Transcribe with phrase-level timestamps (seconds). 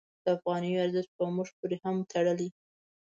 [0.23, 2.49] د افغانیو ارزښت په موږ پورې هم تړلی.